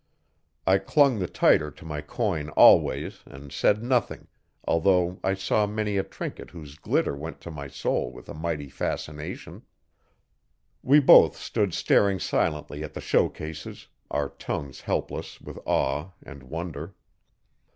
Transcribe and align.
I 0.65 0.79
clung 0.79 1.19
the 1.19 1.27
tighter 1.27 1.69
to 1.69 1.85
my 1.85 2.01
coin 2.01 2.49
always, 2.49 3.21
and 3.27 3.51
said 3.51 3.83
nothing, 3.83 4.25
although 4.67 5.19
I 5.23 5.35
saw 5.35 5.67
many 5.67 5.95
a 5.97 6.03
trinket 6.03 6.49
whose 6.49 6.75
glitter 6.75 7.15
went 7.15 7.39
to 7.41 7.51
my 7.51 7.67
soul 7.67 8.11
with 8.11 8.27
a 8.27 8.33
mighty 8.33 8.67
fascination. 8.67 9.61
We 10.81 10.99
both 11.01 11.37
stood 11.37 11.75
staring 11.75 12.17
silently 12.17 12.81
at 12.83 12.95
the 12.95 12.99
show 13.01 13.29
cases, 13.29 13.89
our 14.09 14.29
tongues 14.29 14.81
helpless 14.81 15.39
with 15.39 15.59
awe 15.67 16.13
and 16.23 16.41
wonder. 16.41 16.95